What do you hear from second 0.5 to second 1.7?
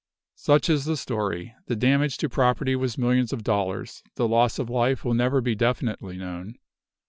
is the story.